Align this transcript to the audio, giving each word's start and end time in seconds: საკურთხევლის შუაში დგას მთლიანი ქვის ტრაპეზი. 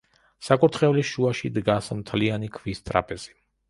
საკურთხევლის 0.47 1.11
შუაში 1.11 1.53
დგას 1.59 1.93
მთლიანი 2.03 2.53
ქვის 2.61 2.87
ტრაპეზი. 2.91 3.37